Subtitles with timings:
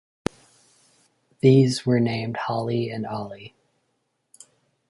[1.41, 3.53] These were named "Holly" and "Olly".